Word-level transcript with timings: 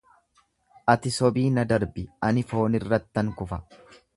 Ati 0.93 1.11
sobii 1.17 1.45
na 1.57 1.65
darbi, 1.73 2.07
ani 2.31 2.45
foonirrattan 2.53 3.31
kufa. 3.43 3.65